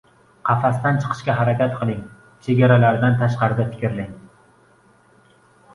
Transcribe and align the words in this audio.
Qafasdan 0.49 0.95
chiqishga 1.03 1.35
harakat 1.41 1.75
qiling, 1.81 1.99
chegaralardan 2.49 3.21
tashqarida 3.21 3.69
fikrlang 3.77 4.19